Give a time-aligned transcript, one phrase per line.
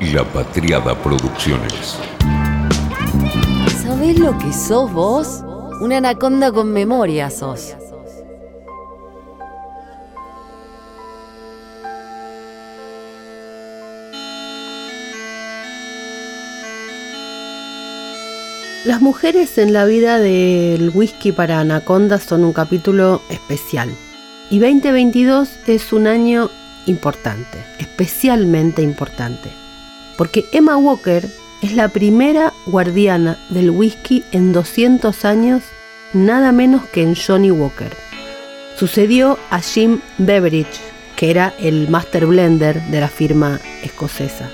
[0.00, 1.98] La Patriada Producciones.
[3.82, 5.42] ¿Sabés lo que sos vos?
[5.80, 7.74] Una anaconda con memoria sos.
[18.84, 23.90] Las mujeres en la vida del whisky para anacondas son un capítulo especial.
[24.48, 26.50] Y 2022 es un año
[26.86, 29.50] importante, especialmente importante.
[30.18, 31.26] Porque Emma Walker
[31.62, 35.62] es la primera guardiana del whisky en 200 años,
[36.12, 37.92] nada menos que en Johnny Walker.
[38.76, 40.80] Sucedió a Jim Beveridge,
[41.16, 44.50] que era el master blender de la firma escocesa.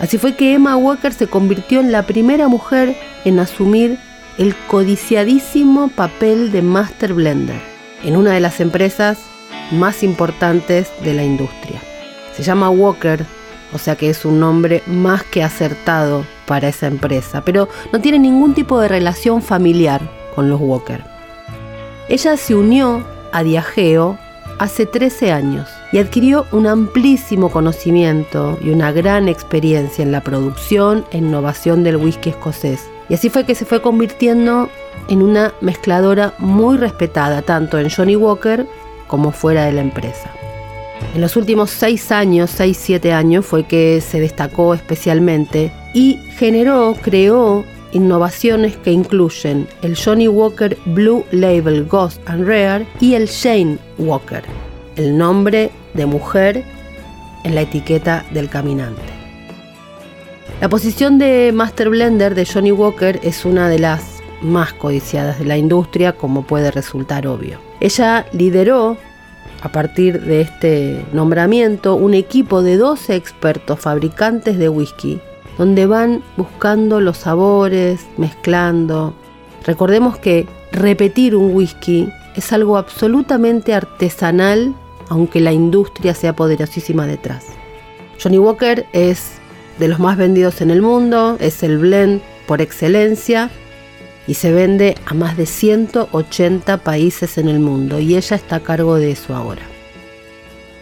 [0.00, 3.98] Así fue que Emma Walker se convirtió en la primera mujer en asumir
[4.38, 7.60] el codiciadísimo papel de Master Blender
[8.02, 9.18] en una de las empresas
[9.70, 11.80] más importantes de la industria.
[12.36, 13.24] Se llama Walker,
[13.76, 18.18] o sea que es un nombre más que acertado para esa empresa, pero no tiene
[18.18, 20.00] ningún tipo de relación familiar
[20.34, 21.04] con los Walker.
[22.08, 24.18] Ella se unió a Diageo
[24.58, 31.04] hace 13 años y adquirió un amplísimo conocimiento y una gran experiencia en la producción
[31.10, 32.88] e innovación del whisky escocés.
[33.10, 34.70] Y así fue que se fue convirtiendo
[35.08, 38.66] en una mezcladora muy respetada tanto en Johnny Walker
[39.06, 40.30] como fuera de la empresa.
[41.14, 47.64] En los últimos 6 años, 6-7 años, fue que se destacó especialmente y generó, creó
[47.92, 54.42] innovaciones que incluyen el Johnny Walker Blue Label Ghost and Rare y el Shane Walker,
[54.96, 56.62] el nombre de mujer
[57.44, 59.02] en la etiqueta del caminante.
[60.60, 65.44] La posición de Master Blender de Johnny Walker es una de las más codiciadas de
[65.44, 67.58] la industria, como puede resultar obvio.
[67.80, 68.96] Ella lideró,
[69.66, 75.20] a partir de este nombramiento, un equipo de 12 expertos fabricantes de whisky
[75.58, 79.12] donde van buscando los sabores, mezclando.
[79.64, 84.72] Recordemos que repetir un whisky es algo absolutamente artesanal,
[85.08, 87.46] aunque la industria sea poderosísima detrás.
[88.22, 89.32] Johnny Walker es
[89.80, 93.50] de los más vendidos en el mundo, es el blend por excelencia
[94.26, 98.60] y se vende a más de 180 países en el mundo y ella está a
[98.60, 99.62] cargo de eso ahora.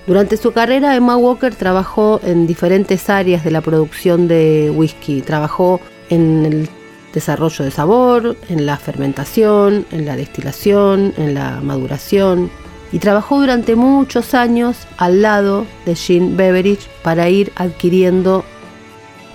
[0.06, 5.22] Durante su carrera, Emma Walker trabajó en diferentes áreas de la producción de whisky.
[5.22, 6.68] Trabajó en el
[7.14, 12.50] desarrollo de sabor, en la fermentación, en la destilación, en la maduración.
[12.92, 18.44] Y trabajó durante muchos años al lado de Jean Beveridge para ir adquiriendo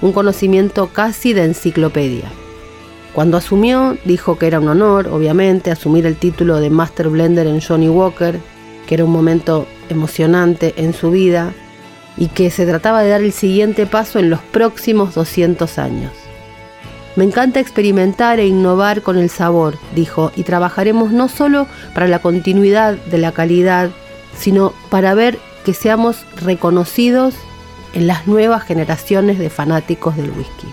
[0.02, 2.32] un conocimiento casi de enciclopedia.
[3.20, 7.60] Cuando asumió, dijo que era un honor, obviamente, asumir el título de Master Blender en
[7.60, 8.40] Johnny Walker,
[8.88, 11.52] que era un momento emocionante en su vida
[12.16, 16.14] y que se trataba de dar el siguiente paso en los próximos 200 años.
[17.18, 22.20] Me encanta experimentar e innovar con el sabor, dijo, y trabajaremos no solo para la
[22.20, 23.90] continuidad de la calidad,
[24.38, 27.36] sino para ver que seamos reconocidos
[27.94, 30.68] en las nuevas generaciones de fanáticos del whisky.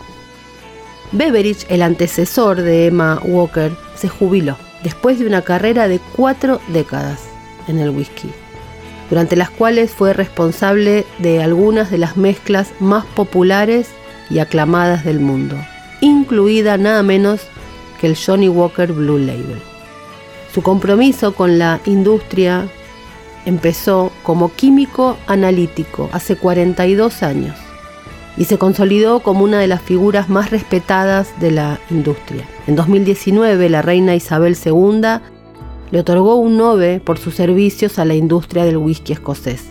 [1.12, 7.20] Beveridge, el antecesor de Emma Walker, se jubiló después de una carrera de cuatro décadas
[7.68, 8.30] en el whisky
[9.10, 13.88] durante las cuales fue responsable de algunas de las mezclas más populares
[14.30, 15.56] y aclamadas del mundo,
[16.00, 17.42] incluida nada menos
[18.00, 19.60] que el Johnny Walker Blue Label.
[20.52, 22.66] Su compromiso con la industria
[23.44, 27.65] empezó como químico analítico hace 42 años
[28.36, 32.44] y se consolidó como una de las figuras más respetadas de la industria.
[32.66, 35.20] En 2019, la reina Isabel II
[35.90, 39.64] le otorgó un Nobel por sus servicios a la industria del whisky escocés.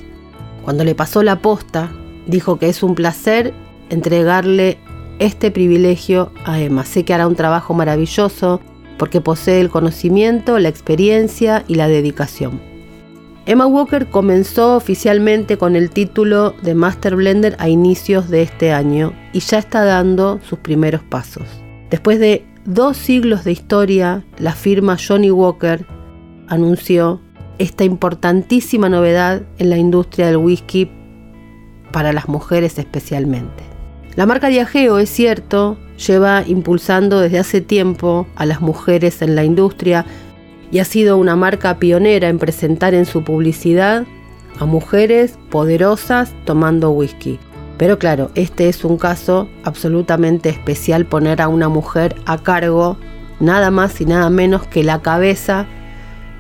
[0.63, 1.91] Cuando le pasó la posta,
[2.25, 3.53] dijo que es un placer
[3.89, 4.79] entregarle
[5.19, 6.85] este privilegio a Emma.
[6.85, 8.61] Sé que hará un trabajo maravilloso
[8.97, 12.74] porque posee el conocimiento, la experiencia y la dedicación.
[13.47, 19.13] Emma Walker comenzó oficialmente con el título de Master Blender a inicios de este año
[19.33, 21.43] y ya está dando sus primeros pasos.
[21.91, 25.85] Después de dos siglos de historia, la firma Johnny Walker
[26.47, 27.21] anunció
[27.59, 30.89] esta importantísima novedad en la industria del whisky
[31.91, 33.63] para las mujeres especialmente.
[34.15, 35.77] La marca Diageo, es cierto,
[36.07, 40.03] lleva impulsando desde hace tiempo a las mujeres en la industria
[40.75, 44.05] y ha sido una marca pionera en presentar en su publicidad
[44.59, 47.39] a mujeres poderosas tomando whisky.
[47.77, 52.97] Pero claro, este es un caso absolutamente especial poner a una mujer a cargo
[53.39, 55.65] nada más y nada menos que la cabeza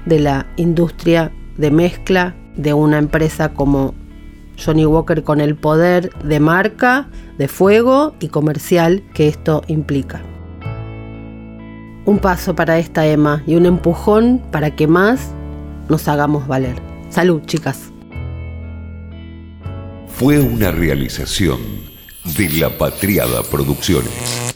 [0.05, 3.93] de la industria de mezcla de una empresa como
[4.61, 7.07] Johnny Walker con el poder de marca,
[7.37, 10.23] de fuego y comercial que esto implica.
[12.05, 15.31] Un paso para esta Emma y un empujón para que más
[15.89, 16.75] nos hagamos valer.
[17.09, 17.91] Salud, chicas.
[20.07, 21.59] Fue una realización
[22.37, 24.53] de La Patriada Producciones.